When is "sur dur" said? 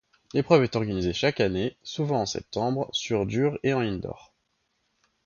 2.91-3.59